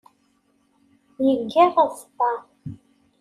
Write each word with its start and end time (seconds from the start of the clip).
Yeggar 1.25 1.69
aẓeṭṭa. 1.83 2.31